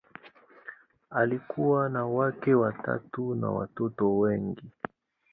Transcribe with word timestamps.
Alikuwa 1.09 1.89
na 1.89 2.05
wake 2.05 2.53
watatu 2.53 3.35
na 3.35 3.49
watoto 3.51 4.17
wengi. 4.17 4.71